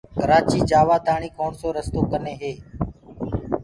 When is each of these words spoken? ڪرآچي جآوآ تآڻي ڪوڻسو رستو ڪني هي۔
ڪرآچي 0.19 0.59
جآوآ 0.69 0.97
تآڻي 1.05 1.29
ڪوڻسو 1.37 1.67
رستو 1.77 2.01
ڪني 2.11 2.33
هي۔ 2.41 2.53